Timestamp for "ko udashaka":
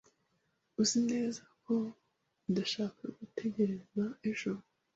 1.63-3.03